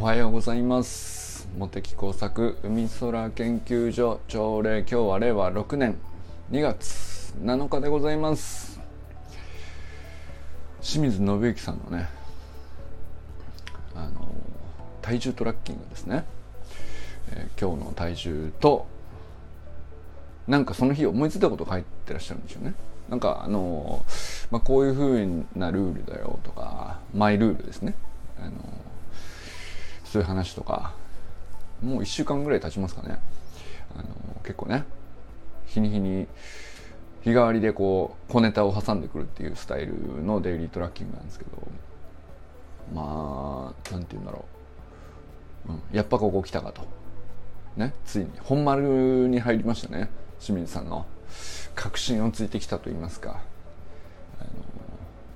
[0.00, 1.46] おはようございます。
[1.58, 5.98] 茂木工作海空研究所朝礼今日は令和6年
[6.50, 8.80] 2月7日でございます。
[10.80, 12.08] 清水信之さんのね
[13.94, 14.26] あの
[15.02, 16.24] 体重トラッキングですね、
[17.32, 18.86] えー、今日の体重と
[20.46, 22.72] なんかその日思いついたこと書いてらっしゃるんでしょうね。
[23.10, 24.06] なんかあの
[24.50, 27.94] まあ、こういうふうなルールだよとかマイルールですね。
[28.38, 28.50] あの
[30.10, 30.92] そういう話とか
[31.80, 33.20] もう1週間ぐらい経ちますかね。
[33.94, 34.08] あの
[34.42, 34.84] 結構ね
[35.66, 36.26] 日に日に
[37.22, 41.50] 日替わりでこう小ネタを挟んでくるっていうスタイルのデイリートラッキングなんですけど
[42.92, 44.44] まあなんて言うんだろ
[45.68, 46.82] う、うん、やっぱここ来たかと。
[47.76, 48.30] ねついに。
[48.42, 50.10] 本丸に入りましたね。
[50.40, 51.06] 清水さんの。
[51.76, 53.42] 確信をついてきたと言いますか。
[54.40, 54.50] あの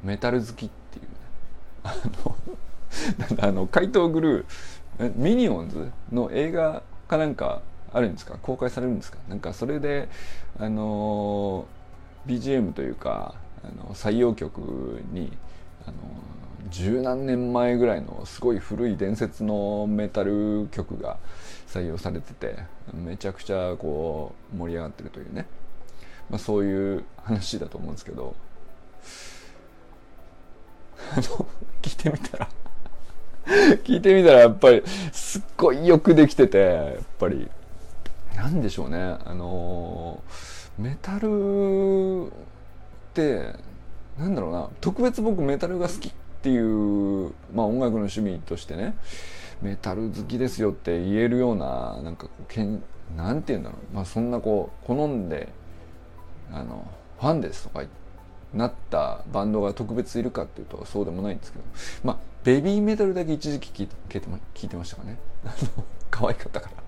[0.03, 1.09] メタル好きっていう、ね、
[1.85, 1.95] あ
[2.27, 2.37] の
[3.41, 7.61] あの怪盗グルーミニオンズの映画かなんか
[7.93, 8.39] あるんですか？
[8.43, 9.19] 公開されるんですか？
[9.29, 10.09] なんかそれで
[10.59, 11.67] あの
[12.27, 13.35] BGM というか
[13.65, 14.59] あの採用曲
[15.13, 15.37] に
[15.87, 15.97] あの
[16.71, 21.19] 十何年前ぐらいのすごい古い伝説のメタル曲が
[21.69, 22.57] 採用されてて
[22.93, 25.47] めちゃくちゃこう盛り上がってるというね、
[26.31, 28.35] まあ、そういう話だと思うんですけど。
[31.13, 31.23] あの
[31.83, 32.49] 聞いてみたら。
[33.85, 37.49] 聞いてみたらやっぱりすっごいよくできててやっぱり。
[38.37, 39.17] なんでしょうね。
[39.25, 40.23] あの
[40.79, 42.31] メタルっ
[43.15, 43.53] て
[44.19, 44.69] なんだろうな。
[44.81, 48.95] 特別僕メタルが好きっていう、まあ、音楽の趣味としてね。
[49.63, 52.83] メタル好きですよって言えるようななんかこうけん
[53.17, 55.49] なんて言うんだろう、まあ、そんなこう好んで
[56.53, 56.87] あの
[57.19, 58.04] ファンですとか言って
[58.55, 61.65] なったバンドが特別いるかっていうとそうでもないんですけど
[62.05, 63.95] まあベビーメタルだけ一時期聞いて
[64.55, 65.19] 聞いてましたかね。
[66.11, 66.85] 可愛かったから。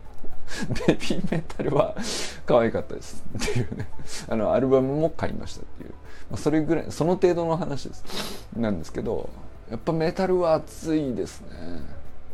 [0.87, 1.97] ベビーメタルは
[2.45, 3.89] 可愛かったですっていうね。
[4.29, 5.91] あのアルバムも買いましたっていう、
[6.31, 8.47] まあ、それぐらいその程度の話です。
[8.55, 9.31] なんですけど
[9.71, 11.49] やっぱメタルは熱いですね。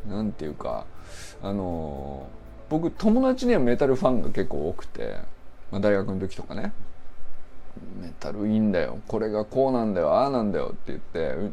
[0.08, 0.84] なんていうか
[1.40, 2.26] あの
[2.68, 5.16] 僕友達にはメタルファンが結構多くて、
[5.70, 6.72] まあ、大学の時とかね。
[8.00, 8.98] メタルいいんだよ。
[9.06, 10.12] これがこうなんだよ。
[10.14, 10.70] ああなんだよ。
[10.72, 11.52] って言って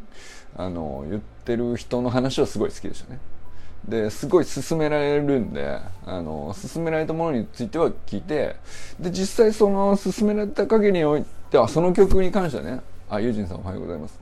[0.56, 3.20] あの言ってる人の話はすごい好きでしたね。
[3.88, 8.58] ですごい勧められるんであの勧められたものについては聞いて
[9.00, 14.20] で実際その勧められた限りにおいてはその曲に関してはねあユージンさんおはようございます。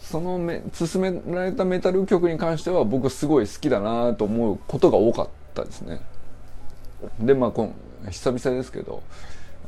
[0.00, 6.00] そのめ勧められたメタル曲に関しては僕すごい好きだなと思うことが多かったですね。
[7.20, 7.72] でまあ今
[8.10, 9.02] 久々ですけど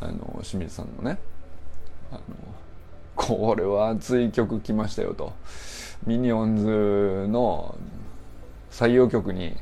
[0.00, 1.18] あの清水さんのね
[2.14, 2.36] あの
[3.14, 5.32] これは熱い曲来ましたよと。
[6.06, 7.76] ミニオンズの
[8.70, 9.56] 採用曲に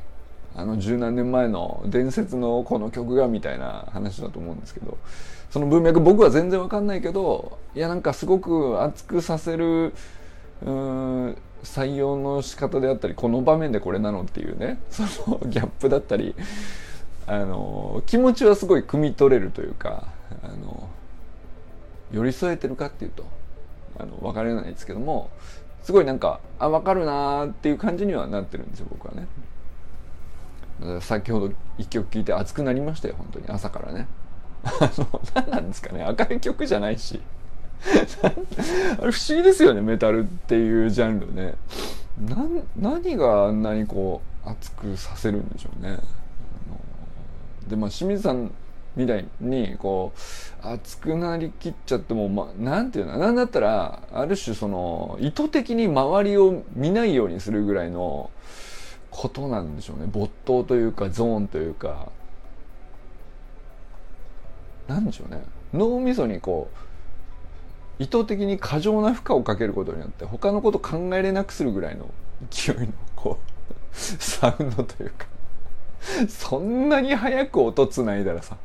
[0.55, 4.97] あの十何年前の伝説のこの曲がみたいな話だと思うんですけど
[5.49, 9.93] その文脈僕は全然わかんないけどいやなんかすごく熱くさせる
[10.65, 16.35] うん採用の仕方であったりこの場面でこれなのっていうねそのギャップだったり
[17.25, 20.07] あの気持ちはすごい汲み取れるというか
[20.43, 20.89] あの
[22.13, 23.25] 寄り添えてるかっていうと
[23.99, 25.29] あの分からないですけども
[25.81, 29.27] すごいなんかあ分かるなーっていう感じにはなってるんですよ僕はね。
[31.01, 34.07] 先ほど一曲聴いて熱くなりましたよ本当に朝からね。
[34.63, 37.19] あの何なんですかね明るい曲じゃないし。
[38.21, 41.55] あれ不思議ですよねメタルっていうジャンルね。
[42.77, 45.97] 何があんなにこう熱くさせるんでしょうね。
[47.67, 48.51] でまあ清水さん
[48.95, 50.13] みたいにこ
[50.63, 58.29] う熱くなりきっちゃっても、ま、なんていうのなんだったらある種その意図的に周りを見ないようにするぐらいの
[59.09, 60.07] ことなんでしょうね。
[60.11, 62.11] 没頭というかゾーンというか。
[64.87, 65.41] なんでしょうね。
[65.73, 66.69] 脳みそにこ
[67.99, 72.09] う意図的に過剰な負荷をかけることによって他のこと考えれなくするぐらいの
[72.49, 75.32] 勢いのこうサウンドというか。
[76.27, 78.57] そんなに早く音つないだらさ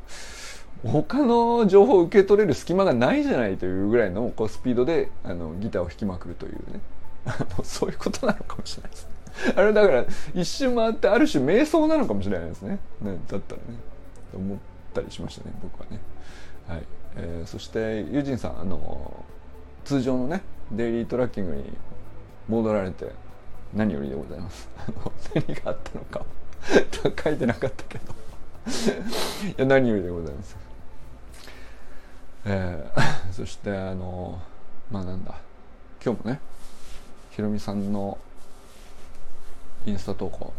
[0.85, 6.81] 他の情報を受け取れる隙間がないじゃないというぐらいのこうスピードであのギターを弾きまくるというね。
[7.63, 9.09] そういうことなのかもしれないです。
[9.57, 10.05] あれだから
[10.35, 12.79] 一周回ってある種瞑想なのかもしれないですね。
[13.01, 13.79] ねだったらね。
[14.35, 14.59] 思っ
[14.95, 16.01] たりしましたね僕はね。
[16.69, 16.83] はい、
[17.17, 17.79] えー、そして
[18.11, 19.25] ユージンさんあの
[19.85, 21.65] 通常のねデイリートラッキングに
[22.49, 23.11] 戻られて
[23.75, 24.69] 何よりでございます。
[25.35, 26.25] 何があったのか。
[27.25, 28.13] 書いてなかったけど。
[29.49, 30.57] いや何よりでございます。
[32.45, 34.41] えー、 そしてあの
[34.91, 35.35] まあなんだ。
[36.05, 36.41] 今日もね
[37.31, 38.19] ひろみさんの
[39.87, 40.53] インスタ投稿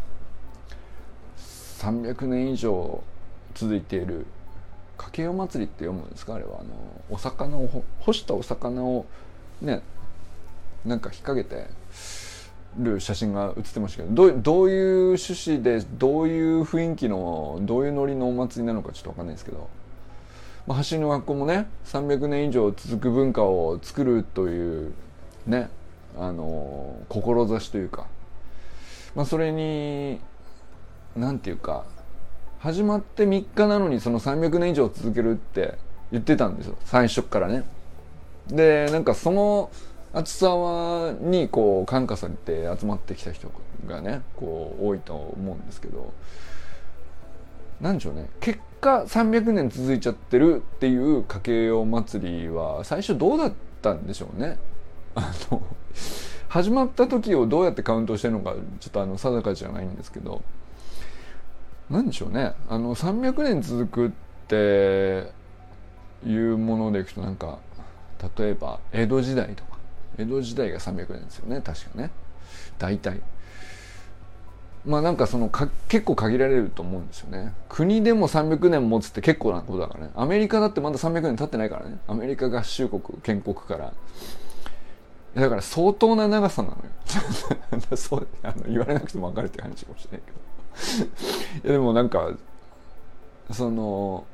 [1.38, 3.04] 300年以上
[3.54, 4.26] 続いている
[4.98, 6.36] かけよ祭りって読むんですか？
[6.36, 6.60] あれは。
[6.60, 6.70] あの
[7.10, 9.06] お魚を干したお魚を
[9.62, 9.82] ね
[10.86, 11.68] なんか引っ掛けて
[12.78, 19.70] る写真が写ってましたけどどういう趣旨でどういう雰囲気のどういうノリのお祭りなのかちょっと分かんないですけど、
[20.68, 24.94] まあ、走りの学校もね300年以上続く文化を作るという
[25.48, 25.70] ね
[26.18, 28.08] あの志というか、
[29.16, 30.20] まあ、それに
[31.16, 31.86] 何て言うか
[32.60, 35.78] 始まって3日なのにその300年以上続けるって
[36.12, 37.64] 言ってたんですよ最初からね。
[38.48, 39.70] でなんかその
[40.14, 43.52] 厚さはにこう感化されて集まってきた人
[43.88, 46.14] がねこう多いと思うんですけど
[47.80, 48.30] 何でしょうね。
[48.42, 54.58] 結果300年続いちゃってるっていう家計用祭りは最初どうだったんでしょうね。
[55.16, 55.62] あの
[56.50, 60.42] 始まった時をどうやってカウントしてるのかちょっとあの定かじゃないんですけど。
[61.90, 62.54] 何でしょうね。
[62.70, 64.12] あの300年続くっ
[64.48, 65.32] て
[66.24, 67.58] いうものでいくとなんか
[68.38, 69.79] 例えば江戸時代とか
[70.20, 71.62] 江戸時代が300年ですよね。
[71.62, 72.12] 確かね。
[72.78, 73.22] 大体。
[74.86, 77.54] まあなんかそのか結構限られると思うんですよね。
[77.70, 80.12] 国でも300年持つって結構なことだからね。
[80.16, 82.00] アメリカだってまだ300年経ってないからね。
[82.08, 83.94] アメリカ合衆国建国から。
[85.36, 86.82] だから相当な長さなのよ。
[87.96, 91.68] そうあの言われなくても分かるって話かもしれないけど。
[91.68, 92.32] いやでもなんか
[93.52, 94.26] その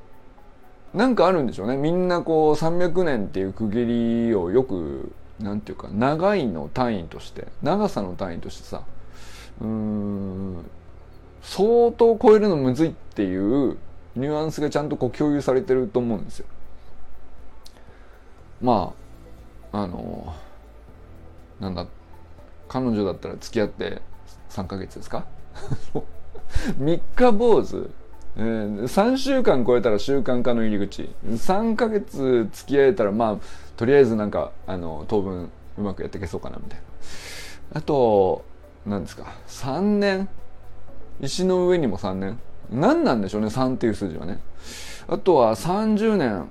[0.94, 1.76] なんかあるんでしょうね。
[1.76, 8.84] みんなこう300年っていう区切りをよくなんていうか長いの単位として長さの単位としてさ
[9.62, 10.66] うーん
[11.42, 13.78] 相当超えるのむずいっていう
[14.16, 16.46] ニュアンスがちゃんとこう共有されてると思うんですよ。
[18.62, 18.94] ま
[19.72, 20.34] ああの
[21.60, 21.86] なんだ
[22.68, 24.02] 彼女だったら付き合って
[24.50, 25.26] 3ヶ月ですか？
[26.80, 27.90] 三日坊主、
[28.38, 31.10] えー、3週間超えたら習慣化の入り口。
[31.28, 33.38] 3ヶ月付き合えたらまあ
[33.78, 36.80] とりあえずなんかあの当分うまくやっていけそうかなみたい
[37.74, 37.80] な。
[37.80, 38.46] あと
[38.86, 40.30] 何ですか3年？
[41.22, 42.40] 石の上にも3年？
[42.72, 44.40] 何なんでしょうね3っていう数字はね。
[45.08, 46.46] あとは30年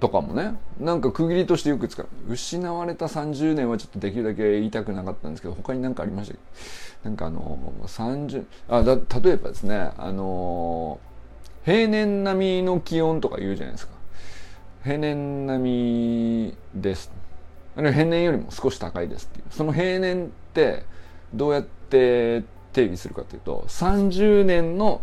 [0.00, 2.06] とかもねなんか区切りとしてよく使う。
[2.28, 6.32] 失われた30年はちょっとできるだけ言いたくなかったんですけど他に何かありまし
[7.02, 7.08] た？
[7.08, 10.98] なんかあの30あだ例えばですねあの
[11.64, 13.95] 平年並みの気温とか言うじゃないですか。
[14.86, 17.10] 平年並みです。
[17.74, 19.44] 平年よりも少し高いですっていう。
[19.50, 20.84] その平年って
[21.34, 25.00] どうやって定義するかというと30年の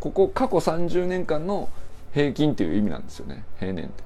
[0.00, 1.68] ここ過去30年間の
[2.12, 3.44] 平均っていう意味なんですよね。
[3.60, 4.02] 平年って。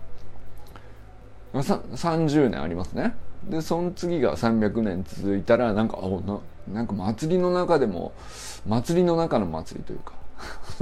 [1.54, 3.14] 30年ありますね。
[3.48, 6.38] でその次が300年続いたらなんかあな
[6.70, 8.12] なんか祭りの中でも
[8.66, 10.12] 祭りの中の祭りというか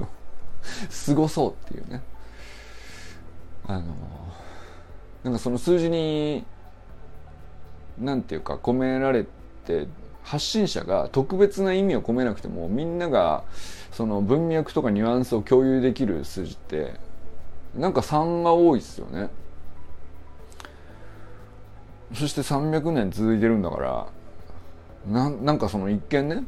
[0.91, 2.03] すごそうっていうね。
[3.67, 3.85] あの
[5.23, 6.45] なんかその数字に
[7.99, 9.25] なんていうか込められ
[9.67, 9.87] て
[10.23, 13.45] 発信者が特別な意味を込めなくてもみんなが
[13.93, 16.95] その文脈とかニュアンスを共有できる数字って
[17.77, 19.31] なんか3が多いですよね。
[22.13, 24.07] そして300年続いてるんだから
[25.09, 26.45] ななんかその一見ね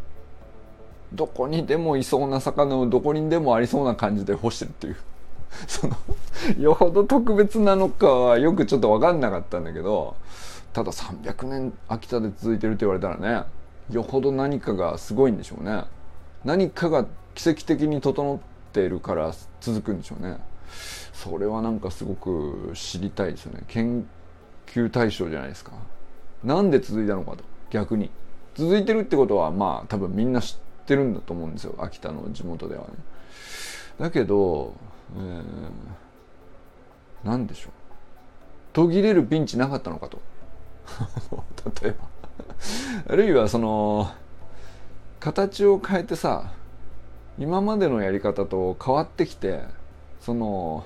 [1.12, 4.96] どこにでもいそうな魚をどこにでもありそうな感じで干してるっていう。
[5.66, 5.96] その
[6.58, 10.16] よほど特別なのかはよくちょっと分かんなかったんだけど
[10.72, 13.44] ただ300年秋田で続いてるって言われたらね
[13.90, 15.84] よほど何かがすごいんでしょうね。
[16.44, 18.38] 何かが奇跡的に整っ
[18.72, 20.38] ているから続くんでしょうね。
[21.12, 23.62] それはなんかすごく知りたいですよね。
[23.68, 24.06] 研
[24.66, 25.72] 究対象じゃないですか。
[26.42, 28.10] なんで続いたのかと逆に。
[28.54, 31.74] 続いてるってことはまあ多分みんな知ってるんだと思うんですよ。
[31.78, 32.88] 秋田の地元ではね。
[34.00, 34.74] だけど、
[35.14, 35.42] えー、
[37.24, 37.72] 何でしょう。
[38.72, 40.18] 途切れるピンチなかったのかと。
[41.82, 42.16] 例えば。
[43.08, 44.10] あるいはその
[45.20, 46.52] 形を変えてさ
[47.38, 49.62] 今までのやり方と変わってきて
[50.20, 50.84] その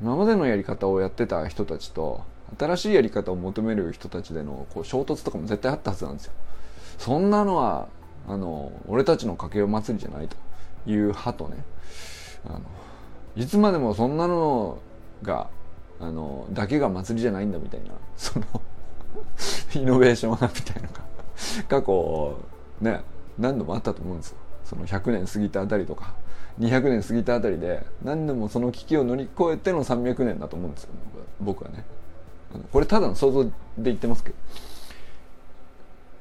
[0.00, 2.22] 今までのやり方をやってた人たちと
[2.58, 6.32] 新しいやり方を求める人たちでのこう衝突とかも絶対あったはずなんですよ。
[6.98, 7.88] そんなのは
[8.28, 10.36] あの俺たちの家計を祭りじゃないと
[10.86, 11.64] いう派とね
[12.46, 12.60] あの
[13.36, 14.78] いつまでもそんなの
[15.22, 15.48] が
[16.00, 18.46] あのだけが祭りじゃないんだみたいな その
[19.74, 21.02] イノベーション派みたいなのが
[21.68, 22.36] 過去
[22.80, 23.02] ね
[23.38, 24.36] 何度もあったと思うんですよ。
[24.64, 26.14] その100年過ぎたあたりとか
[26.60, 30.90] 200年過ぎたあたりで何でもその危機を乗り越えての300年だと思うんですよ。
[31.40, 31.84] 僕はね。
[32.70, 34.36] これただの想像で言ってますけど。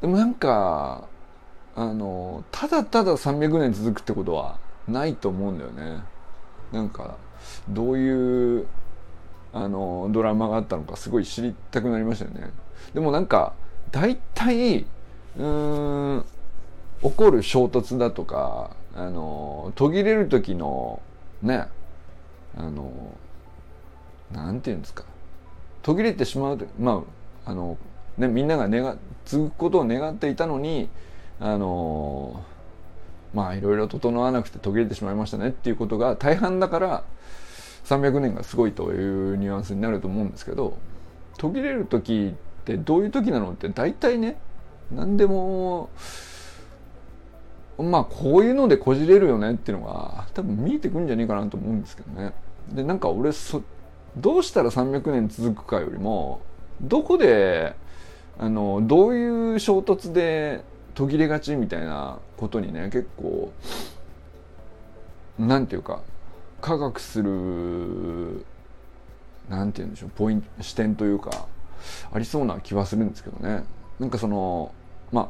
[0.01, 1.08] でもなんか
[1.75, 6.03] あのただただ300年続くってことはないと思うんだよね。
[6.72, 7.18] なんか
[7.70, 8.68] どういう
[9.54, 12.51] あのドラマがあったのかすごい知りたくなりましたよね。
[12.94, 13.54] でもなんか
[13.92, 14.86] 大体
[15.38, 16.25] うん
[17.01, 21.01] 起こる衝突だとかあの途切れる時の
[21.42, 21.66] ね
[22.56, 22.92] あの
[24.32, 25.04] なんていうんですか。
[25.82, 27.04] 途切れてしまうとま
[27.46, 27.78] ああの
[28.18, 30.90] ねみんなが願継ぐことを願っていたのに
[31.40, 32.44] あの
[33.33, 37.03] まあいろいろ整わなくて途切れてしまいましたねっていうことが大半だから
[37.85, 40.77] 300年がすごいというニュアンスになると思うんですけど
[41.38, 44.38] 途切れる時ってどういう時なのって大体ね
[44.91, 45.89] 何でも
[47.77, 52.33] まあこういうのでこじれるよねっていうのが多分見えてくんじゃねえかなと思うんですけどね。
[52.71, 53.63] でなんか俺そ
[54.17, 56.41] どうしたら300年続くかよりも
[56.81, 57.75] どこで
[58.38, 63.51] あのどういう衝突で途切れがちみたいなことにね結構
[65.39, 66.01] なんていうか
[66.62, 68.45] 科学する
[69.50, 71.48] なんて言うんでしょうポイント視点というか
[72.13, 73.63] ありそうな気はするんですけどね。
[74.00, 74.74] なんかその
[75.12, 75.29] ま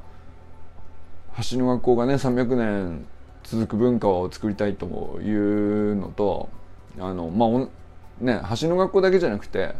[1.35, 3.05] あ橋の学校がね300年
[3.43, 4.85] 続く文化を作りたいと
[5.21, 6.49] いうのと
[6.99, 7.49] あのまあ
[8.23, 9.75] ね橋の学校だけじゃなくて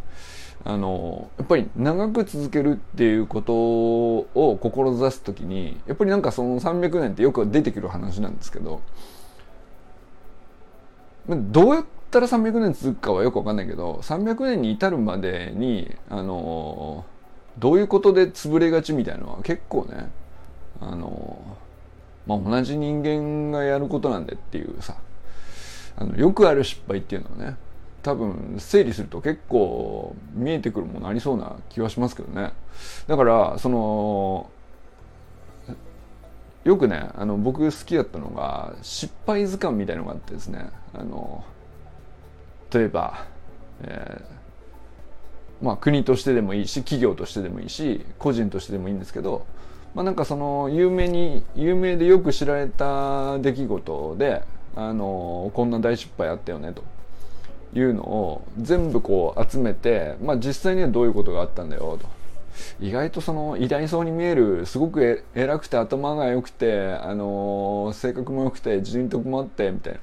[0.63, 8.81] あのやっぱり長く続けるっていうことを志す時にやっぱりなんかその300年ってよく出てくる話なんですけど
[11.27, 17.05] どうやったら300年続くかはよく分かんないけど300年に至るまでにあの
[17.57, 20.09] どういうことで潰れがちみたいなのは結構ね
[20.79, 21.39] あの、
[22.27, 24.95] まあ、同じ人間がやることなんでっていうさ
[25.95, 27.57] あのよくある失敗っていうのはね
[28.03, 32.51] 多分整理すると結構見えてくるものありそうな気はしますけどね。
[33.07, 34.49] だからその
[36.63, 40.69] よくねあの僕好きだったのが失敗図鑑みたいのがあってですね。
[40.93, 41.43] あの
[42.73, 43.25] 例えば、
[43.83, 49.45] えー、まあ国としてでもいいし企業としてでもいいし個人としてでもいいんですけど
[49.93, 54.43] まあなんかその有名に有名でよく知られた出来事で
[54.75, 56.83] あのこんな大失敗あったよねと。
[57.73, 62.07] いうのを全部こう集めて、まあ、実際にはどういうことがあったんだよと
[62.79, 69.99] 意外とその偉大そうに見えるすごく偉くて頭が良くて、あの性格も良くて人徳もあってみたいな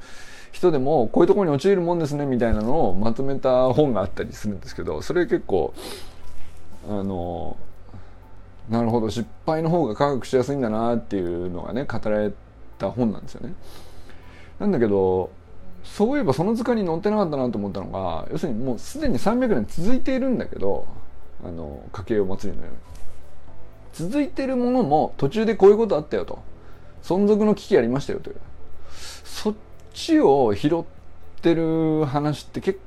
[0.52, 5.74] 人でもこういうところに陥るもんですねみたいなのをまとめた本があったりするんですけどそれ結構
[6.88, 7.56] あの
[8.68, 12.32] なるほど失敗の方が科学しやすいんだなっていうのがね語られ
[12.78, 13.54] た本なんですよね。
[14.58, 15.30] なんだけど
[15.84, 20.86] そういえばその図鑑に載ってなかったなと思ったのが要するにもうすでに300年続いているんだけど
[21.44, 22.78] あの家計お祭りのように。
[23.92, 26.38] 続いてるものも途中でこういうことあったよと。
[27.02, 28.36] 存続の危機ありましたよという。
[29.24, 29.54] そっ
[29.92, 30.84] ちを拾っ
[31.42, 32.84] てる話って結構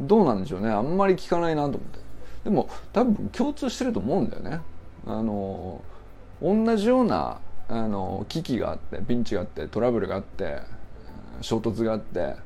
[0.00, 0.70] どうなんでしょうね。
[0.70, 1.98] あんまり聞かないなと思って。
[2.44, 4.60] でも多分共通してると思うんだよね。
[5.06, 5.82] あの
[6.42, 10.58] 同じようなあの危機があってピンチがあってトラブルがあって
[11.40, 12.36] 衝突があって。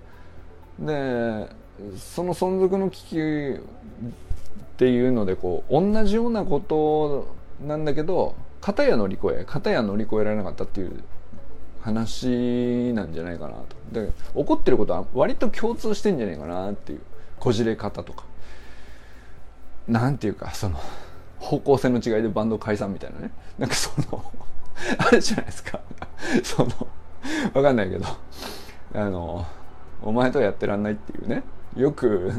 [0.78, 1.48] で
[1.96, 3.20] その存続の危機っ
[4.76, 7.34] ていうのでこう同じようなこと
[7.66, 11.02] なんだけど片や乗り越え片や乗り越えられなかったっていう
[11.80, 13.76] 話なんじゃないかなと。
[13.92, 17.00] で起こってることは割と共通してんじゃないかなっていう
[17.38, 18.24] こじれ方とか。
[19.86, 20.78] なんていうかその
[21.38, 23.30] 方向性の違いでバンド解散みたいなね。
[23.58, 24.22] なんかその
[24.98, 25.80] あるじゃないですか。
[26.42, 26.70] その
[27.54, 28.04] わかんないけど。
[28.94, 29.46] あの
[30.02, 31.42] お前とはやってらんないっていうね。
[31.76, 32.32] よく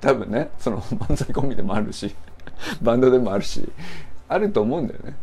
[0.00, 2.14] 多分ねその漫才コンビでもあるし
[2.82, 3.68] バンドでもあるし
[4.28, 5.16] あると思うんだよね。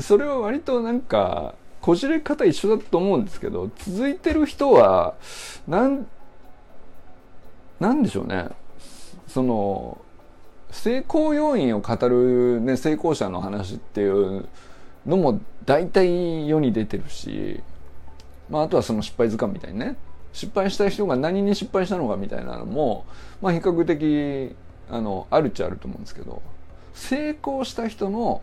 [0.00, 5.14] それは割となんかこじれ方一緒だと思うんですけど続いてる人は
[5.66, 6.06] なん
[7.80, 8.48] なんでしょうね。
[9.26, 9.98] その
[10.70, 14.48] 成功要因を語る、ね、成功者の話っていう
[15.06, 17.60] のも大体世に出てるし、
[18.48, 19.96] まあ、あとはその失敗図鑑みたいにね
[20.32, 23.04] 失敗した人が何に失敗したのかみたいなのも、
[23.40, 24.56] まあ、比較的
[24.90, 26.42] あのあるっちゃあると思うんですけど
[26.94, 28.42] 成功した人の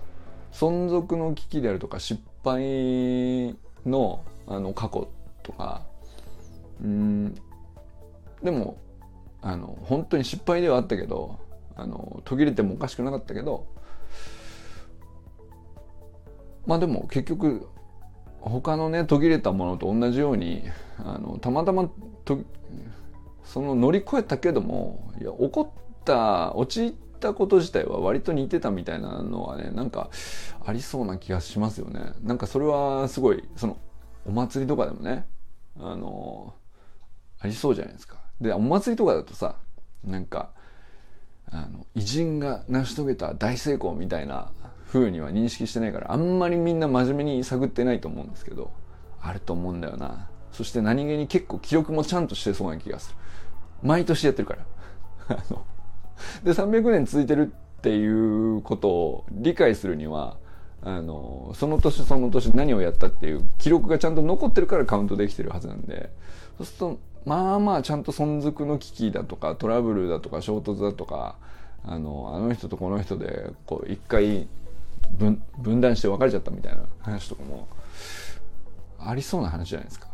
[0.51, 5.09] 存続の危機であるとか失敗のあの過去
[5.43, 5.83] とか
[6.81, 7.35] うん
[8.41, 8.77] でも
[9.41, 11.39] あの本当に失敗ではあったけど
[11.75, 13.67] あの途切れてもおかしくなかったけど
[16.65, 17.67] まあでも結局
[18.41, 20.63] 他のね途切れたものと同じように
[20.99, 21.89] あのたまたま
[22.25, 22.39] と
[23.43, 30.09] その乗り越えたけどもいや起こった陥ったこと自体は割と似てたみたいなのはねなんか
[30.65, 32.13] ありそうな気がしますよね。
[32.21, 33.77] なんかそれはすごいその
[34.25, 35.25] お祭りとかでもね
[35.79, 36.53] あの
[37.39, 38.17] ありそうじゃないですか。
[38.41, 39.55] でお祭りとかだとさ
[40.03, 40.51] なんか
[41.49, 44.51] あの偉人が成し遂げた大成功みたいな
[44.87, 48.71] 風には認識してないからあんまりみんな真面目に探ってないと思うんですけど
[49.21, 50.29] あると思うんだよな。
[50.57, 53.17] そして何気に結構記録もちゃんとしてそうな気がする。
[53.83, 54.55] 毎年やってるか
[55.29, 55.37] ら。
[56.43, 60.37] で300年続いてるっていうことを理解するには
[60.81, 66.09] あのその年その年何をやったっていう記録がちゃんと残ってるからカウントできてるはずなんで
[66.57, 71.35] そうするとまあまあちゃんと存続の危機だとかトラブルだとか衝突だとか
[71.83, 74.47] あのあの人とこの人でこう一回
[75.11, 77.67] 分分断して別れちゃったみたいな話とかも
[78.99, 80.06] ありそうな話じゃないですか。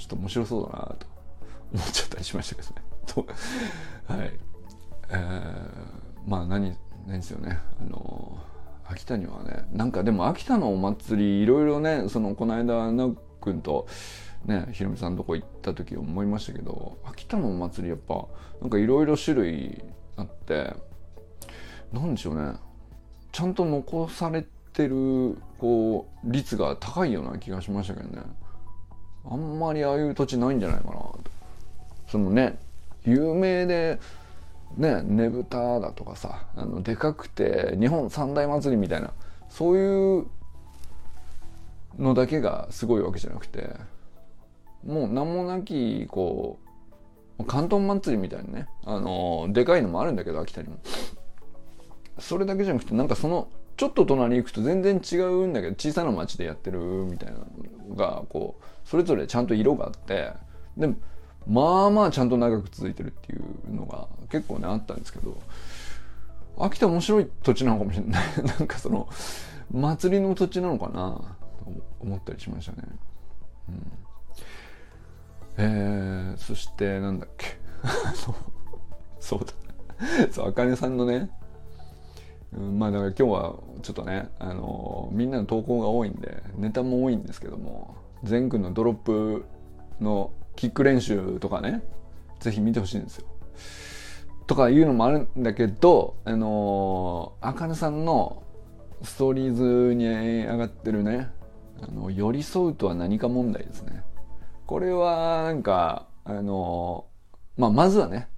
[0.00, 1.06] ちょっと面白そうだなと
[1.74, 2.74] 思っちゃったりしましたけどね。
[3.06, 3.26] と
[4.12, 4.32] はい。
[5.10, 6.74] えー、まあ何
[7.06, 7.58] 何ですよね。
[7.80, 8.38] あの
[8.86, 13.86] 秋田にはねなんかでも秋田のお祭りいろいろねそのこの間なくんと
[14.46, 18.26] ねひろみさんのとこ行った時思いましたけど秋田のお祭りやっぱ
[18.62, 19.84] なんかいろいろ種類
[20.16, 20.74] あって
[21.92, 22.54] なんでしょうね。
[23.32, 28.22] ちゃんと残されてるこう率が高いような気がしましたけどね。
[29.26, 31.20] あんまりああいう土地ないんじゃないかなと。
[32.08, 32.58] そのね
[33.04, 33.98] 有名で
[34.76, 39.12] ねねぶただとかさあのでかくて日本三大祭りみたいな
[39.48, 40.26] そういう
[41.98, 43.68] のだけがすごいわけじゃなくて
[44.84, 46.58] もう名もなきこ
[47.38, 50.78] う関東祭りみたいなねあのでかいのもあるんだけど秋田にも。
[52.18, 57.38] それだけじゃなくてなんかそのちょっと隣行くと全然違うんだけど小さな町でやってるみたいな
[57.88, 60.32] のがこうそれぞれちゃんと色があって
[60.76, 60.92] で
[61.46, 65.40] まあまあちゃんと長く続いてるっていうのが結構ねあったんですけど
[66.58, 68.22] 秋田面白い土地なのかもしれない。
[68.58, 69.08] なんかその
[69.72, 72.88] 祭りの土地なのかなと思ったりしましたね。
[73.68, 73.92] うん。
[75.56, 77.58] えー、そしてなんだっけ。
[79.20, 79.52] そうだ。
[80.32, 81.30] そうあかねさんのね、
[82.52, 88.00] うん、まあだから今日はちょっとね、あの、みんなの投稿が多いんでネタも多いんですけども。
[88.24, 89.44] 全くんのドロップ
[90.00, 91.82] のキック練習とかね
[92.40, 93.26] ぜひ見てほしいんですよ。
[94.46, 98.42] とかいうのもあるんだけどあのあかねさんの
[99.02, 101.30] ストーリーズに上がってるね
[101.80, 104.02] あの寄り添うとは何か問題ですね。
[104.66, 107.06] これはなんかあの
[107.56, 108.28] まあまずはね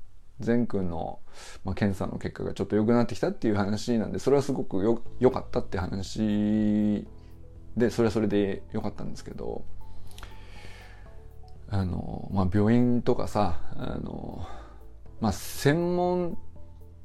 [0.40, 1.20] 善くんの、
[1.64, 7.06] まあ、検査の結果がちょっと良くなってきたっていう話なんでそれはすごくよ良かったって話
[7.76, 9.64] でそれはそれで良かったんですけど
[11.68, 14.46] あの、まあ、病院とかさあの、
[15.20, 16.38] まあ、専門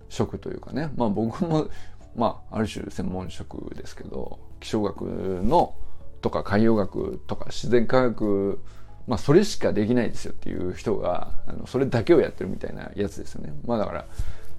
[0.10, 1.70] 職というかね、まあ、僕も、
[2.16, 5.76] まあ、ある種専門職ですけど気象学の
[6.22, 8.60] とか海洋学とか自然科学
[9.08, 13.54] まあそれしかできないですよっていう人があのそれだけをやってるみたいなやつですよね。
[13.66, 14.06] まあだから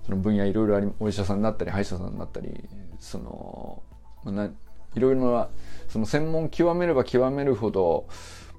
[0.06, 2.64] その分野いろいろありお医者さんだったり歯医者さんだったり
[2.98, 3.82] その、
[4.24, 4.50] まあ、
[4.94, 5.48] いろいろな
[5.88, 8.08] その専門極めれば極めるほど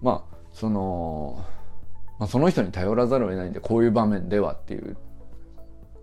[0.02, 1.46] まあその、
[2.18, 4.98] まあ、その人に頼らざるを得ないんでこういう場面ではっていう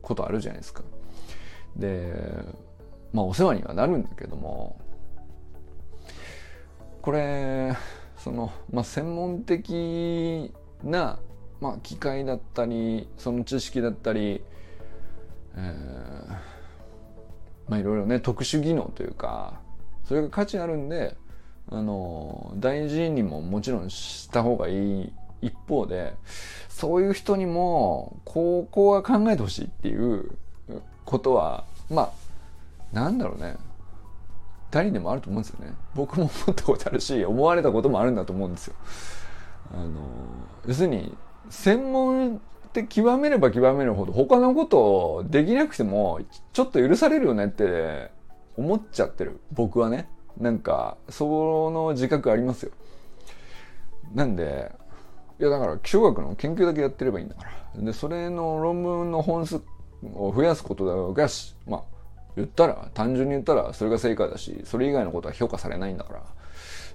[0.03, 0.83] ことあるじゃないですか。
[1.77, 2.15] で
[3.13, 4.81] まあお世話にはなるんだけども
[7.03, 7.77] これ
[8.19, 11.19] その、まあ、専門的な、
[11.61, 14.43] まあ、機械だったりその知識だったり、
[15.55, 16.31] えー、
[17.69, 19.61] まあいろいろね特殊技能というか
[20.07, 21.17] それが価値あるんで
[21.69, 26.15] あの大事にももちろんした方がいい一方で
[26.69, 30.31] そういう人にもここは考えてほしいっていう
[31.05, 32.11] ことはまあ
[32.93, 33.57] なんだろうね。
[34.71, 35.73] 誰にでもあると思うんですよね。
[35.95, 38.75] 僕も思ったことあるし思われたこともあるんだと思うんですよ。
[39.73, 40.01] あの
[40.67, 41.17] 要するに
[41.51, 42.39] 専門っ
[42.73, 46.21] て極めれば極めるほど他のことをできなくても
[46.53, 48.11] ちょっと許されるよねって
[48.57, 49.41] 思っちゃってる。
[49.53, 50.09] 僕はね。
[50.39, 52.73] なんかその自覚ありますよ。
[54.15, 54.73] なんで
[55.41, 57.83] いやだから気象学の研究だけやってればいいんだから。
[57.83, 59.63] でそれの論文の本数
[60.15, 61.83] を増やすことだがしまあ
[62.37, 66.23] 言ったら単純に言ったらそれが正解だしそれ以外のことは評価されないんだから。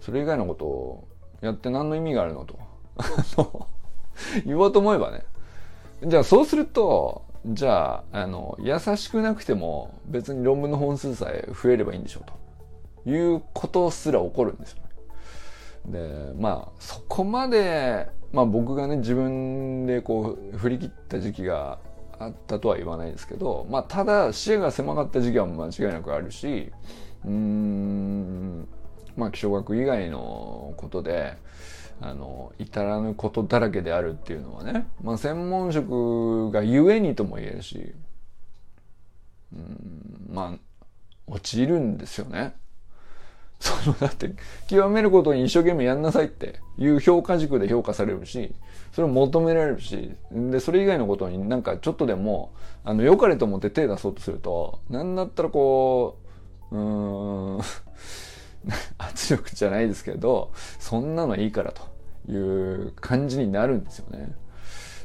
[0.02, 1.08] それ以外のことを
[1.42, 2.60] やって何の意味があるのと。
[4.46, 5.24] 言おうと思えばね。
[6.06, 12.32] じゃあそうするとじゃああの優しくなくても別に論文の本数さえ増えればいいんでしょう
[13.04, 14.90] ということすら起こるんですよね。
[15.88, 21.80] でまあそこまで、まあ、僕がね自分でこう振り切った時期が
[22.20, 26.72] あったとは言わないですけど、まあ、ただ視野が狭かった時期は間違いなくあるし
[27.26, 28.68] うーん
[29.18, 31.36] まあ気象学以外のことで
[32.02, 37.94] あの至らぬことだらけであるっていうのはね、まあ、専門職がゆえにとも言えるし
[39.54, 40.60] うんまあ
[41.28, 42.56] 陥るんですよね。
[43.62, 44.34] そのだって
[44.68, 48.56] 極めることに一生懸命やんなさいっていう評価軸で評価されるし
[48.92, 56.18] それを求められるしでそれ以外のことになんかちょっとでもあの良かれと思って手出そうとするとなんだったらこ
[56.72, 57.62] ううーん
[58.98, 64.36] 圧力じゃないですけどそんなのいいからという感じになるんですよね。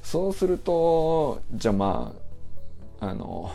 [0.03, 2.14] そうするとじゃあま
[3.01, 3.51] ああの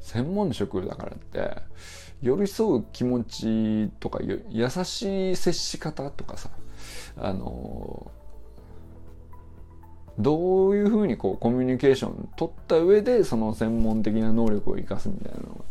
[0.00, 1.56] 専門職だからって
[2.22, 6.50] 寄り添う気持ちとか優しい接し方とかさ
[7.16, 8.10] あの
[10.18, 15.64] どういうふうにこうコミュニケーション取った上でその専門的な能力を生かすみたいなのが、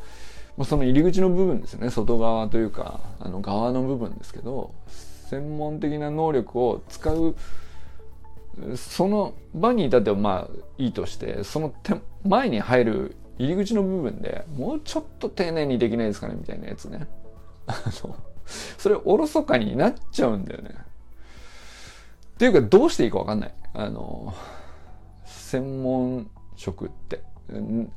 [0.57, 4.73] まあ、その入り口の部分ですよね外側というかあの側の部分ですけど
[5.29, 7.35] 専門的な能力を使う
[8.75, 17.07] その場に至ってはまあいいとしてその手前に入る入り口の部分でもうちょっと丁寧にできないですかねみたいなやつね。
[17.65, 18.15] あの、
[18.77, 20.75] それおろそかになっちゃうんだよね。
[22.33, 23.53] っていうかどうしていいかわかんない。
[23.73, 24.33] あの、
[25.25, 27.23] 専門職って。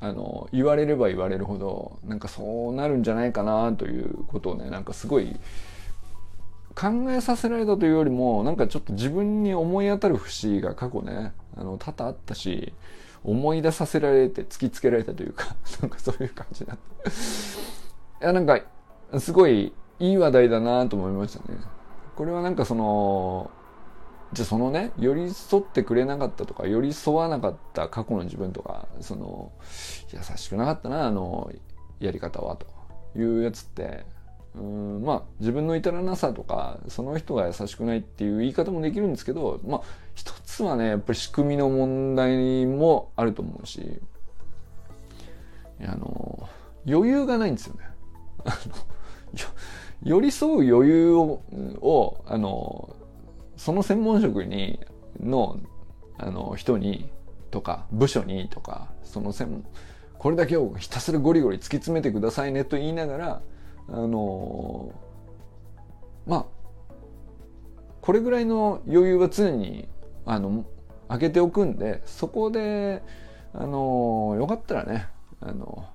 [0.00, 5.36] あの、言われれば言われるほど、なんかそうなるんじゃないかなということをね、なんかすごい
[6.74, 12.72] 考えさせられたというよりも、なんかちょっと自分に思い当たる節が過去ね、あの、多々あったし、
[13.22, 17.08] 思い出させられて突きつけられたというか、 なんかそういう感じになって。
[18.22, 18.60] いや、なんか、
[19.18, 21.58] すごいいい話題だなと思いましたね。
[22.16, 23.50] これはなんかその、
[24.34, 29.52] じゃあそのね、寄り添ってくれなかったとか、寄り添わなかった過去の自分とか、その、
[30.12, 31.50] 優しくなかったな、あの、
[32.00, 32.66] やり方は、と
[33.18, 34.04] いうやつって、
[34.56, 39.82] うんまあ自分の至らなさとかその人が優しくないっていう言い方もできるんですけどまあ
[40.14, 44.00] 一つはねやっぱり仕組みの問題もあると思うし
[45.80, 46.48] あの
[46.86, 47.80] 余裕がないんですよね。
[50.04, 51.40] 寄り添う余裕を
[51.80, 52.94] をあの
[53.56, 54.80] その専門職に
[55.20, 55.58] の
[56.18, 57.10] あの人に
[57.50, 59.64] とか部署にとかその専
[60.18, 63.42] これだけをひたすらゴリゴリ突き詰めてくださいねと言いながら
[63.88, 64.92] あの
[66.26, 66.46] まあ
[68.00, 69.88] これぐらいの余裕は常に
[70.24, 70.64] あの
[71.08, 73.02] 開けておくんでそこで
[73.52, 75.08] あのよかったらね
[75.40, 75.86] あの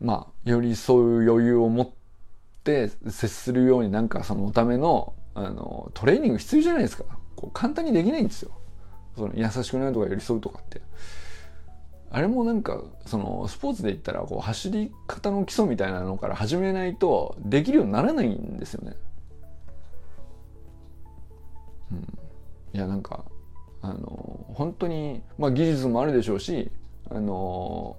[0.00, 1.99] まあ寄り添う余裕を持って
[2.88, 7.04] 接するようになんかそのためのあのトレーニング必要じゃないですか。
[7.36, 8.50] こう簡単にできないんですよ。
[9.16, 10.80] その優しくないとか寄り添うとかって。
[12.12, 18.96] あれもなんかそのスポーツで言ったらこう走り方の基礎みたいなのから始めないとできるようにならないんですよね。
[21.92, 21.98] うん、
[22.72, 23.24] いやなんか
[23.80, 26.70] あの本当にまあ技術もあるでしょうし
[27.08, 27.96] あの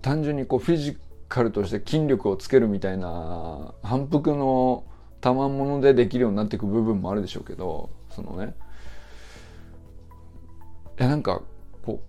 [0.00, 4.84] 単純にこうフィジカルとして筋力をつけるみたいな反復の
[5.20, 8.54] 賜物でできるようになっていく部分もあるでしょうけどそのね。
[10.98, 11.42] いやなんか
[11.84, 12.02] こ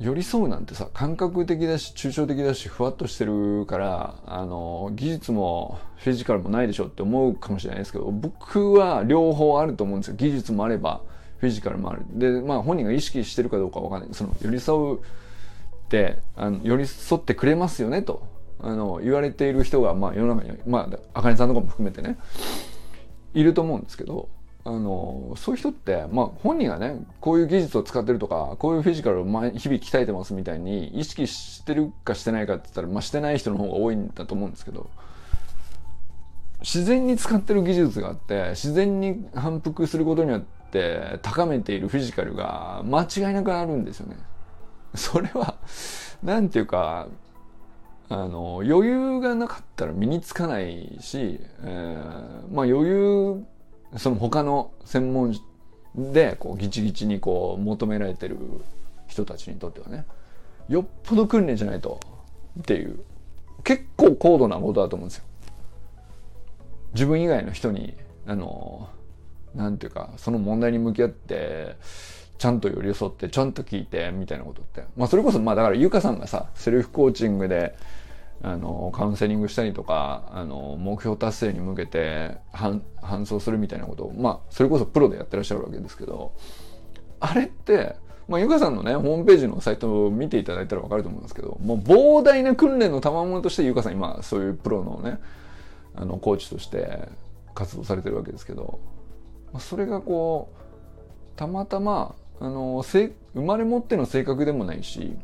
[0.00, 10.14] う寄り添うなんてさ感覚的だし抽象的だしふわっとしてるからあの技術もフィジカルもないでしょって思うかもしれないですけど僕は両方あると思うんですよ。
[10.16, 11.02] 技術もあれば
[11.38, 12.02] フィジカルもある。
[12.10, 14.08] でまあ本人が意識してるかどうかわかんない。
[14.12, 15.00] その寄り添うっ
[15.88, 18.31] てあの寄り添ってくれますよねと。
[18.62, 22.16] あの言われている人が、まあ、世の中にまああかねさんとかも含めてね
[23.34, 24.28] いると思うんですけど
[24.64, 34.88] あのそういう人って、まあ、本人がねこういう技術を使ってるとかこういうフィジカルを毎日々鍛えてますみたいに意識してるかしてないかって言ったら、まあ、してない人の方が多いんだと思うんですけど
[36.60, 44.16] 自然に使ってる技術があって自然に反復することによって高めているフィジカルが間違いなくあるんですよね。
[44.94, 45.56] それは
[46.22, 47.08] なんていうか
[48.12, 53.42] あの余裕がなかったら身につかないし、えー、まあ余裕
[53.96, 55.34] その他の専門
[55.94, 58.36] でこうギチギチにこう求められてる
[59.06, 60.04] 人たちにとってはね
[60.68, 62.00] よっぽど訓練じゃないと
[62.60, 63.00] っていう
[63.64, 65.24] 結構高度なことだと思うんですよ。
[66.92, 67.94] 自分以外の人に
[68.26, 68.90] あの
[69.54, 71.76] なんていうかその問題に向き合って
[72.36, 77.74] ちゃんと寄り添ってちゃんと聞いてみたいなことってまあそれこそまあだからゆかさんがさセルフコーチングで
[78.42, 86.34] あのカウンセリングしたりとかあの目標達成に向けて搬送するみたいなことをまあそれこそプロでやってらっしゃるわけですけど
[87.20, 87.96] あれって
[88.28, 95.18] まあ、ゆかさんのね、ホームページのサイトを見ていただいたらわかると思うんですけど、もう膨大な訓練の賜物としてゆかさん今、そういうプロのね、
[95.96, 97.08] あの、コーチとして、
[97.54, 98.80] 活動されてるわけですけど
[99.58, 105.16] それがこうたまたまあの生まれ持っての性格でもないし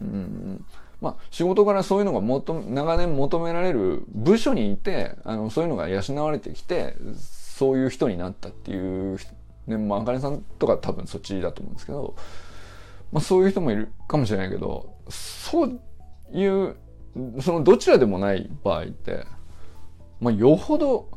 [0.00, 0.64] うん
[1.00, 9.18] まあ、仕事からそういうのが求長年求められる部署にいてあのそういうのが養われてきてそういう人になったっていう、
[9.66, 12.14] ねまあ、あかねさんとか多分そっちだと思うんですけど、
[13.12, 15.80] まあ、そういう人もいるかもしれないけどそう
[16.32, 16.76] いう
[17.40, 19.26] そのどちらでもない場合って、
[20.20, 21.10] まあ、よほど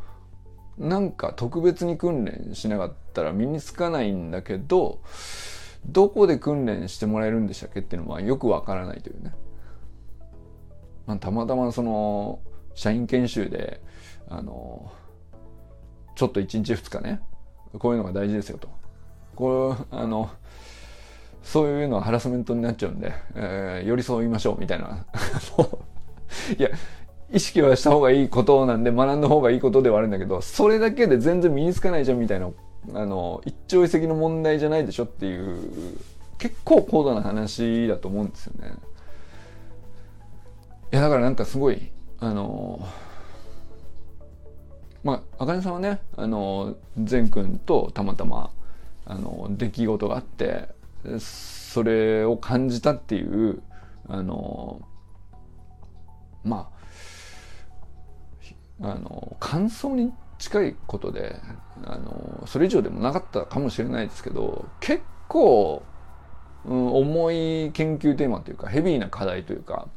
[0.77, 5.01] なんか特別に訓練しなかったら身につかないんだけど
[5.85, 9.33] どこで訓練してもらえるんでしたっけっていうのはよくわからないというね。
[11.05, 12.39] まあ、たまたまその
[12.75, 13.81] 社員研修で
[14.29, 14.91] あの
[16.15, 17.21] ちょっと1日2日ね
[17.79, 18.69] こういうのが大事ですよと
[19.35, 20.29] こうあの
[21.43, 25.05] そういうのはハラスメントになっちゃうんで、えー、寄り添いましょうみたいな
[26.57, 26.69] いや
[27.31, 32.49] 意識はした方がいいことなんで学んだ方がいいことではあるんだけどそれだけで全然身につかないじゃんみたいな
[32.93, 35.97] あの一朝一夕の問題じゃないでしょっていう
[36.37, 38.73] 結構高度な話だと思うんですよね。
[40.95, 42.87] やだからなんかすごいあの
[45.03, 48.51] まあ茜さんはねあの善くんとたまたま
[49.05, 50.69] あの出来事があって
[51.19, 53.63] それを感じたっていう
[54.07, 54.87] あの
[56.43, 56.69] ま
[58.79, 61.37] ああの感想に近いことで
[61.85, 65.81] あのそれ以上でもなかったかもしれないですけど結構、
[66.65, 69.87] うん、重い研究テーマというかヘビーな課題というか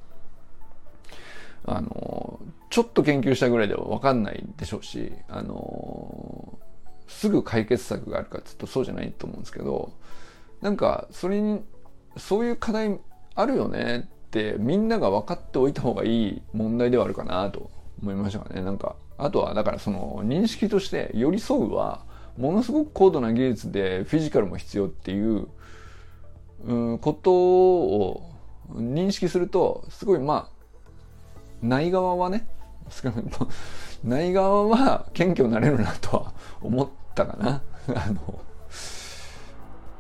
[1.67, 6.59] あの、ちょっと研究したぐらいではわかんないでしょうし、あの、
[7.09, 9.93] すぐ解決策があるかっていうとそうじゃないと思うんですけど、
[10.61, 11.63] なんか、それに、
[12.17, 12.99] そういう課題
[13.35, 18.63] あるよねってみんなが分かっておいた方がいい問題ではあるかなと思いましたね。
[18.63, 22.05] なんか、あとはだからその認識として寄り添うは
[22.37, 25.49] ものすごく高度な技術でフィジカルも必要っていう、
[26.65, 28.31] うん、ことを
[28.75, 30.56] 認識するとすごいまあ
[31.69, 32.47] 内側はね、
[34.05, 37.63] 内側は謙虚になれるなとは思ったかな。
[37.95, 38.39] あの、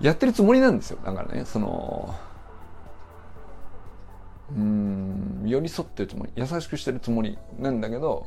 [0.00, 0.98] やってるつもりなんですよ。
[1.04, 2.14] だからね、その、
[4.54, 8.26] うん、寄り添ってるつもり、優しくしてるつもりなんだけど、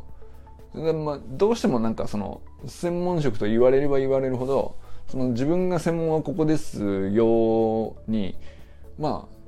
[0.73, 4.75] でまあ、どうしてもなんかその、専門職と言われれば言われるほど、
[5.07, 8.37] その自分が専門はここですように、
[8.99, 9.38] まあ、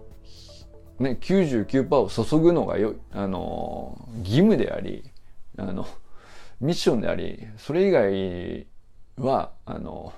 [1.01, 5.09] ね、99%を注ぐのがよ、あの、義務であり、
[5.57, 5.87] あの、
[6.59, 8.67] ミッションであり、それ以外
[9.17, 10.13] は、あの、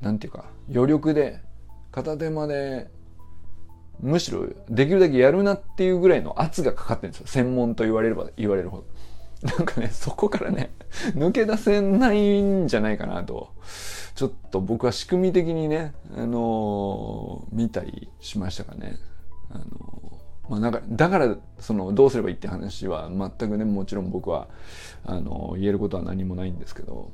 [0.00, 1.40] なんていうか、余力で、
[1.90, 2.90] 片手間で、
[4.00, 7.26] むしろできるだけやるなっていうぐらいの圧がかかってるんですよ。
[7.26, 8.84] 専門と言われれば言われるほど。
[9.42, 10.72] なんかね、そこからね、
[11.14, 13.52] 抜け出せないんじゃないかなと、
[14.14, 18.96] ちょっと僕は仕組み的にね、あのー、見たりしましたかね。
[19.52, 19.92] あの
[20.48, 24.48] まあ、なんかだからそのどうすればいいって話は全くねもちろん僕は
[25.04, 27.12] あの言えることは何もないんですけど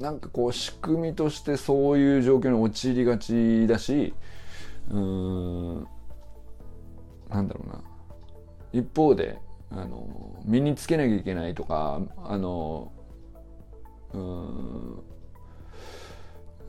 [0.00, 4.12] なんかこう仕組みとしてそういう状況に陥りがちだし
[4.90, 5.88] うーん
[7.28, 7.80] なんだろうな。
[8.72, 9.38] 一方で
[9.70, 12.92] あの身につけなきゃいけないとかあの
[14.12, 15.02] うん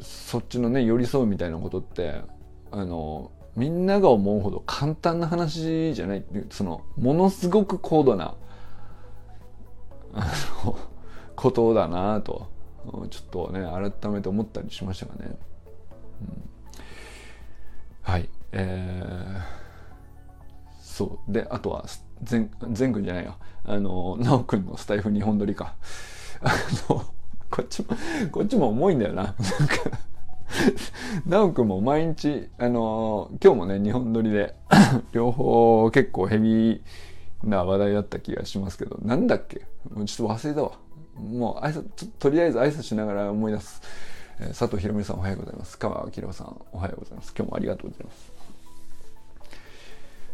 [0.01, 2.21] そっちのね寄り添うみたいなことって
[2.71, 8.33] あのみんなが思うほど簡単な話じゃないっていうそのものすごく高度な
[10.13, 10.31] あ
[10.65, 10.79] の
[11.35, 12.47] ことだなと
[13.09, 13.61] ちょっとね
[14.01, 15.37] 改めて思ったりしましたがね、
[16.21, 16.49] うん、
[18.01, 18.29] はい。
[18.53, 19.41] えー、
[20.81, 21.31] そう。
[21.31, 21.85] であとは
[22.23, 23.35] 全全くんじゃないよ。
[23.65, 25.75] あの奈くんのスタイフ日本撮りか。
[26.41, 26.49] あ
[26.89, 27.03] の
[27.51, 27.87] こっちも
[28.31, 29.23] こっちも重いんだよな。
[29.23, 29.35] なんか
[31.25, 34.55] なおくんも毎日、あのー、今日もね、日本撮りで
[35.11, 36.81] 両方結構ヘビー
[37.43, 39.61] な話題だった気がしますけど、なんだっけ？
[39.93, 40.71] もうちょっと忘れたわ。
[41.15, 43.81] もう挨拶、とりあえず挨拶しながら思い出す。
[44.39, 45.77] えー、佐藤博美さんおはようございます。
[45.77, 47.33] 川明さんおはようございます。
[47.37, 48.31] 今日もありがとうございます。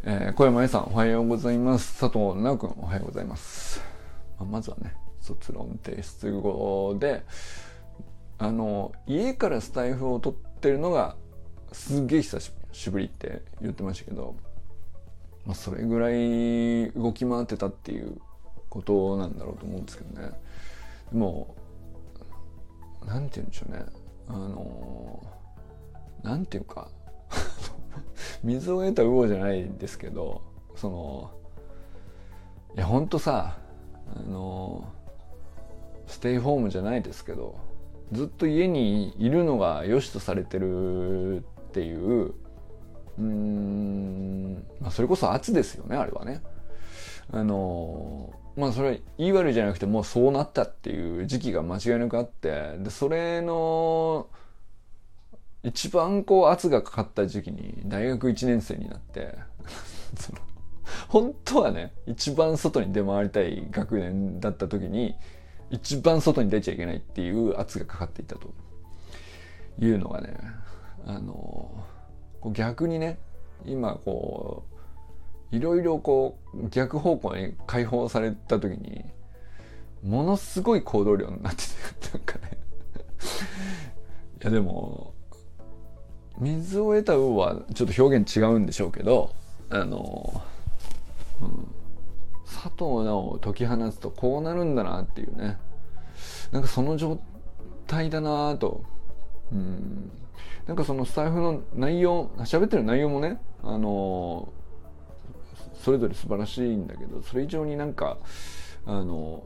[0.08, 2.00] えー、小山愛さんおはようございます。
[2.00, 3.82] 佐藤直くんおはようございます。
[4.40, 7.24] まあ、まずはね、卒論提出後で、
[8.38, 11.16] あの家からスタイフを撮ってるのが
[11.72, 12.40] すげえ久
[12.72, 14.36] しぶりって言ってましたけど、
[15.46, 18.18] まあ、それぐらい動き回ってたっていう
[18.70, 20.32] ことなんだろうと思うんですけどね。
[21.12, 21.56] でも
[23.06, 23.86] なんて言うんでしょうね。
[24.28, 25.24] あの
[26.24, 26.90] なんていうか
[28.44, 30.42] 水を得た魚じゃないですけど
[30.76, 31.32] その
[32.76, 33.58] いやほんとさ
[34.16, 34.88] あの
[36.08, 37.65] ステイホームじゃないですけど
[38.12, 41.42] ずっと家にいるのが良しとされてるっ
[41.72, 42.34] ていう
[43.18, 46.42] うん、まあ、それこそ圧ですよねあれはね。
[47.32, 54.28] あのまあそれは言い悪いじゃなくてもうそうなったっていう時期が間違いなくあってでそれの
[55.64, 59.36] 一番こう圧がかかった時期に大学1年生になって
[60.18, 60.40] その
[61.08, 65.16] 本当はね一番外に出回りたい学年だった時に
[65.70, 68.54] 一番外に出ちゃいけないっていう圧がかかっていたと。
[69.80, 70.38] いうのがね
[71.06, 71.70] あの
[72.52, 73.20] 逆にね
[73.66, 74.64] 今こ
[75.52, 79.06] ういろいろこう逆方向に解放された時に
[80.04, 81.64] ものすごい行動量になって
[82.10, 82.58] てなんかね。
[84.42, 85.14] いやでも
[86.38, 89.34] 水を得た魚はちょっと表現違うんでしょうけど
[89.70, 90.42] あの、
[91.42, 91.75] うん、
[92.66, 95.58] 佐藤直を解き放つとこうなるんだなっていうね。
[96.52, 97.20] なんかその状
[97.86, 98.84] 態だなと。
[99.52, 100.12] うん。
[100.66, 104.52] なんかそのスタイフの内容喋ってる内容もねあの
[105.76, 108.18] それぞれ素晴らしいんだけどそれ以上になんか
[108.88, 109.44] あの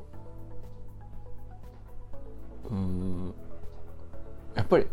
[2.70, 3.34] うん
[4.56, 4.88] やっぱり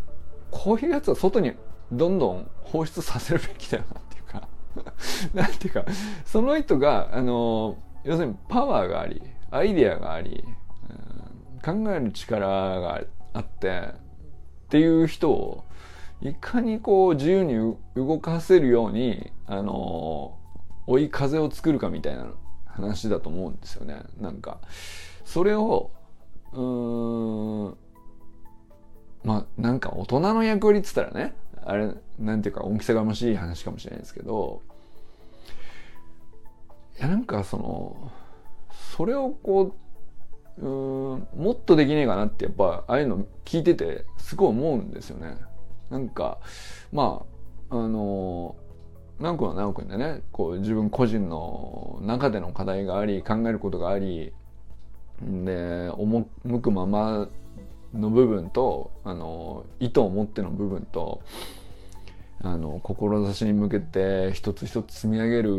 [0.51, 1.53] こういうやつは外に
[1.93, 4.49] どんどん放出させるべきだよなっていうか。
[5.33, 5.85] なんていうか
[6.25, 10.45] その人があの要するにパワーがありアイデアがあり、
[11.65, 12.47] うん、考える力
[12.81, 13.81] があって
[14.67, 15.65] っていう人を
[16.21, 20.39] いかにこう自由に動かせるようにあの
[20.87, 22.29] 追い風を作るかみたいな
[22.65, 24.03] 話だと思うんですよね。
[24.21, 24.61] なんか
[25.25, 25.91] それを
[26.53, 27.77] うーん
[29.25, 34.63] まあなんか大人の役割っつったらねあれなんていうか恩着せがましい話かもしれないですけど
[36.99, 38.13] いやなんかその
[38.97, 39.75] それをこ
[40.59, 45.37] ううんもっとできねえかなってやっぱああいうの聞いててすごい思うんですよね。
[45.91, 46.39] なんか
[46.93, 47.25] ま
[47.71, 48.57] ああの
[49.19, 54.33] 直君は直君でねこう自分個人の中での課題があり考えることがあり
[55.23, 57.29] で赴くまま
[57.95, 61.23] の部分とあの意図を持っての部分と
[62.53, 65.51] あの志に向けて一つ一つ積み上げる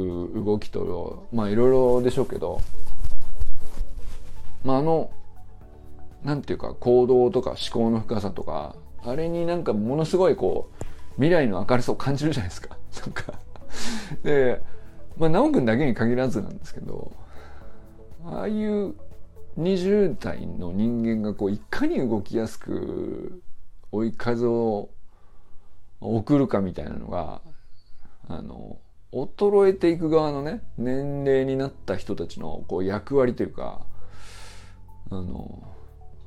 [0.46, 2.62] 動きとまあいろいろでしょうけど
[4.64, 5.10] まああの
[6.24, 12.78] なんていうか行動とか思考の深さとかあれになんかものすごいこう未来の明るさを感じるじゃないですか。
[13.02, 13.34] なんか
[14.24, 14.62] で、
[15.18, 17.12] まあ、直くんだけに限らずなんですけど、
[18.26, 18.94] ああいう
[19.58, 23.42] 20代の人間がこういかに動きやすく
[23.92, 24.90] 追い風を
[26.02, 27.42] 送るかみたいなのが、
[28.28, 28.78] あの、
[29.12, 33.86] 衰えていく側のね、年齢になった人たちのこう役割というか、
[35.10, 35.64] あの、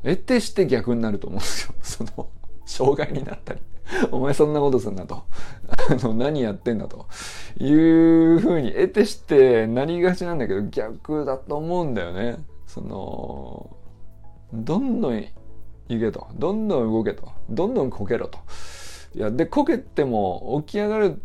[0.02, 1.74] 得てして逆になると思うんですよ。
[1.82, 2.28] その、
[2.64, 3.60] 障害になったり。
[4.10, 5.24] お前そんなことすんなと。
[5.90, 7.06] あの、何やってんだと。
[7.58, 12.38] いうふうに得てしてなりがちなんだけど逆だと思うんだよね。
[12.66, 13.76] その、
[14.52, 15.24] どんどん
[15.88, 16.28] 行けと。
[16.34, 17.28] どんどん動けと。
[17.48, 18.38] どんどんこけろと。
[19.14, 21.20] いや、で、こけても起き上がる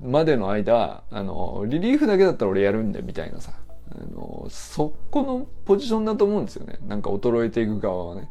[0.00, 3.52] までの間、あの、リリーフだけだったら俺やるんで、みたいなさ。
[3.90, 6.78] あの、そこのポジションだと思うんですよね。
[6.86, 8.28] なんか衰えていく側はね。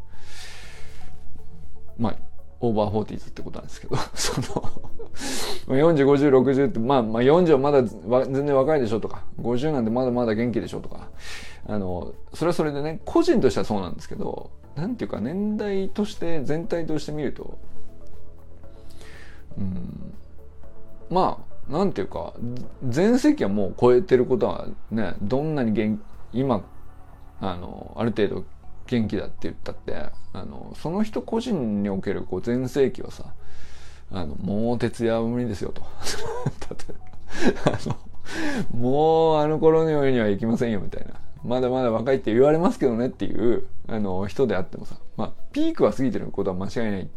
[1.98, 2.16] まあ、
[2.60, 4.48] over forties ってことなんですけど、 その
[5.68, 11.10] 40、50、60って、まあ、まあ40はまだ全然若いでしょとか、50なんでまだまだ元気でしょとか、
[11.68, 17.58] あの、それはそれでね、個人としてはそうなんですけど、なんていうか年代として全体として見ると、
[19.58, 20.14] うん、
[21.10, 21.40] ま
[21.70, 22.34] あ、なんていうか、
[22.88, 26.00] 全盛期はもう超えてることはね、どんなに元
[26.34, 26.64] 今、
[27.42, 28.46] あの、ある程度
[28.88, 29.94] 元気だって言ったって
[30.34, 33.26] あのその人個人におけるこう全盛期はさ
[34.12, 35.82] あのもう徹夜は無理ですよと。
[35.84, 35.88] だ
[36.74, 36.86] って
[37.66, 37.78] あ
[38.74, 41.14] のもうあの頃のようにはいきませんよみたいな。
[41.44, 47.10] まだまだ若いって言われますけどねっていうあの人であってもさまあピークは過ぎてることは間違いない。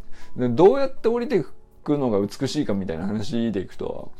[0.54, 1.54] どうやって降りていく
[1.98, 4.12] のが美しいかみたいな話でいくと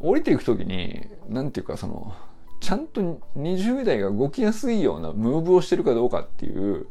[0.00, 2.14] 降りていく時になんていうかその
[2.60, 6.86] ちゃんと20代が動きやすいようなムーブをしてるかどうかっていう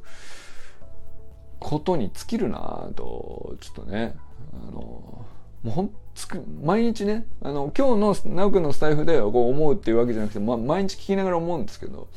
[1.59, 4.15] ことに尽きるなとちょっとね
[4.53, 5.25] あのも
[5.65, 12.07] うほんつく毎日ねあの今日の直くんのスタイフでこう思うっていうわけじゃなくて、ま、毎日聞きながら思うんですけど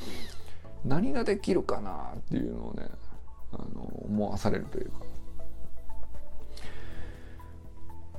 [0.85, 2.89] 何ができるかなっていうのをね
[3.53, 5.08] あの思わされるというか。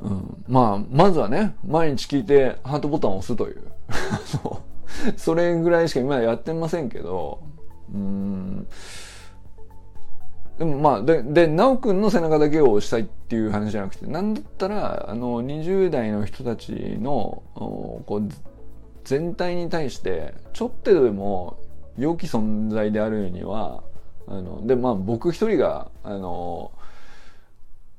[0.01, 3.63] うん、まあまずはね毎日聞いてハートボタンを押すという。
[5.17, 7.39] それぐらいしか今やってませんけど、
[7.93, 8.67] うん。
[10.57, 18.29] でもまあでで修くんの背中だけを押したいっていう話じゃなくてなんだったらあの20代の人たちのこう
[19.05, 21.57] 全体に対してちょっとでも
[21.97, 23.83] 良き存在であるには
[24.27, 26.73] あのでまあ僕一人があの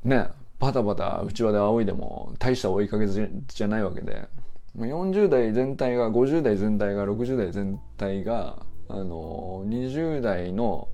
[0.05, 0.29] ね
[0.61, 4.29] バタバタ内輪で仰いでも大した追いかけじゃないわけで
[4.77, 10.89] 40代全体が50代全体が60代全体があの20代の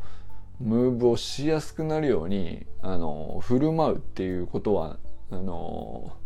[0.60, 4.98] ムーブをしやすくなるようにあの振る舞うっていうことは
[5.30, 6.16] あの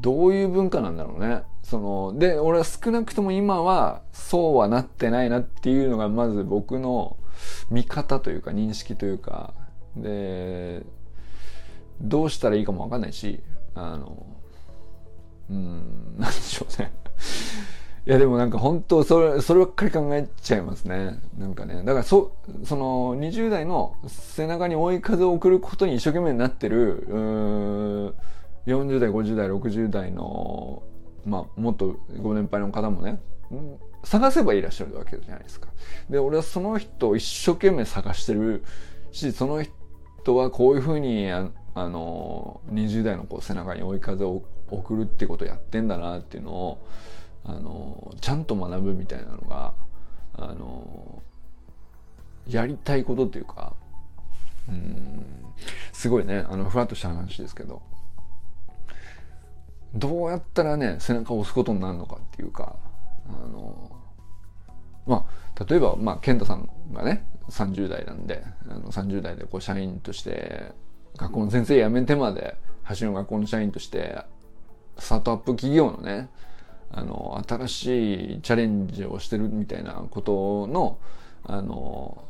[0.00, 1.42] どういう文化なんだろうね。
[1.62, 7.16] そので俺は少なくとも今はそうはなってないなっていうのがまず僕の
[7.70, 9.54] 見方というか認識というか
[9.94, 10.82] で
[12.00, 13.40] どうしたらいいかもわかんないし
[13.74, 14.26] あの
[15.50, 16.92] うんなんでしょうね
[18.06, 21.20] いやでもなんか本当それ、そればっかり考えちゃいますね。
[21.38, 21.82] なんかね。
[21.84, 22.32] だからそ、
[22.64, 28.14] その20代の背中に追い風を送ることに一生懸命になってる、う
[28.66, 30.82] 40代、50代、60代の、
[31.26, 33.20] まあもっとご年配の方もね、
[34.04, 35.68] 探せばいらっしゃるわけじゃないですか。
[36.08, 38.64] で、俺はその人を一生懸命探してる
[39.12, 41.28] し、その人はこういうふうに、
[41.74, 46.86] あの、20代のこう背中に追い風を送るってことをやってんだなっていうのを、
[47.44, 49.72] あのちゃんと学ぶみたいなのが
[50.34, 51.22] あの
[52.46, 53.72] やりたいことっていうか
[54.68, 55.24] うん
[55.92, 56.44] すごいね。
[56.48, 57.82] あのふわっとした話ですけど。
[59.94, 62.76] どうやったらね背中を押すことになるのかっていうか
[63.28, 63.90] あの
[65.04, 70.70] まあ例えばまあ健太さんがね30代なんであの30代でこう社員として
[71.16, 72.56] 学校の先生辞めてまで
[72.98, 74.24] 橋の学校の社員として
[74.98, 76.28] スタートアップ企業のね
[76.90, 80.98] あの新しいチャレンジをしてるみたいなことの
[81.44, 82.24] あの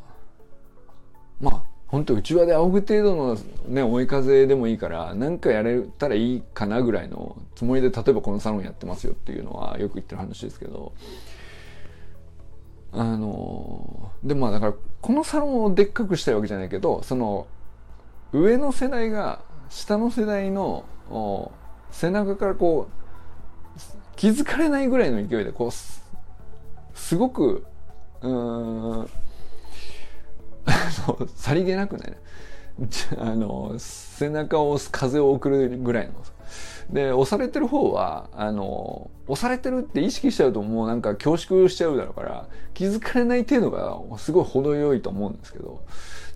[1.39, 10.93] まあ本当内輪で仰ぐ程度のね追い風でもいいから何かやれたらいいかなぐらいのつもりで例えばこのサロンやってますよっていうのはよく言ってる話ですけど
[12.93, 17.47] あのでまあだからこのサロンをでっかくしたいわけじゃないけどその
[18.33, 20.85] 上の世代が下の世代の
[21.91, 23.79] 背中からこう
[24.15, 27.65] 気づかれないぐらいの勢いでこうすごく
[28.21, 29.09] うん
[31.35, 32.17] さりげなくね
[33.17, 36.13] あの背中を押す風を送るぐらいの
[36.89, 45.81] で押されてる方はあの押されてるって意識しちゃうともうなんか恐縮しちゃうだろうから気づかれない程度がすごい程よいと思うんですけど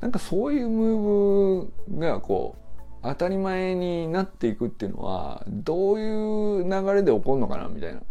[0.02, 2.66] なんかそういうムーブがこう
[3.04, 8.02] 当たり前になっていくっていうのはどういう流れで起こるのかなみたいな。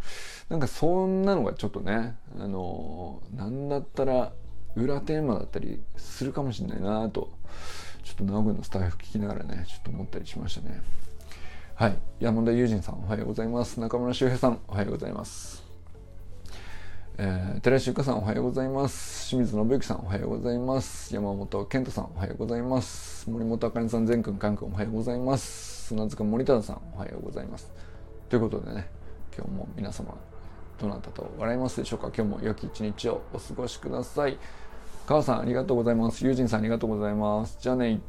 [0.48, 4.32] なんかそんなのがちょっとねあのなんだったら
[4.76, 7.30] 裏テーマだったりするかもしれないなと
[8.04, 10.80] ちょっと直君のスタイフ聞きながらねちょっと思ったりしましたね
[11.74, 15.64] はい山田友人さんおはようございます中村修平さんおはようございます
[17.16, 19.28] えー、寺石ゆかさんおはようございます。
[19.28, 21.14] 清水信之さんおはようございます。
[21.14, 23.30] 山本健太さんおはようございます。
[23.30, 25.86] 森本あかねさん、全くん、かんくんおはようございます。
[25.86, 27.70] 砂塚森田さんおはようございます。
[28.28, 28.88] ということでね、
[29.32, 30.12] 今日も皆様、
[30.80, 34.36] どなたと笑いますでしょうか今日も良き一日をお過ごしください。
[35.06, 36.24] 母さんありがとうございます。
[36.24, 37.58] 友人さんありがとうございます。
[37.60, 38.00] じゃあね。